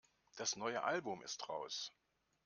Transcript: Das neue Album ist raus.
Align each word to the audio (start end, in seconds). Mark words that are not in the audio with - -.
Das 0.35 0.55
neue 0.55 0.81
Album 0.81 1.21
ist 1.21 1.47
raus. 1.47 1.93